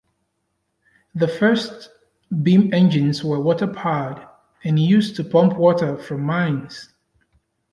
The 1.13 1.27
first 1.27 1.91
beam 2.41 2.73
engines 2.73 3.23
were 3.23 3.39
water-powered, 3.39 4.25
and 4.63 4.79
used 4.79 5.15
to 5.17 5.23
pump 5.23 5.57
water 5.57 5.95
from 5.95 6.21
mines. 6.23 6.89